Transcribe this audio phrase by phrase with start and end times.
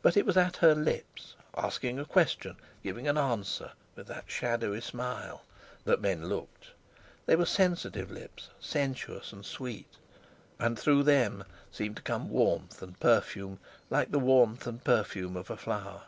[0.00, 6.00] But it was at her lips—asking a question, giving an answer, with that shadowy smile—that
[6.00, 6.66] men looked;
[7.26, 9.88] they were sensitive lips, sensuous and sweet,
[10.60, 11.42] and through them
[11.72, 13.58] seemed to come warmth and perfume
[13.90, 16.02] like the warmth and perfume of a flower.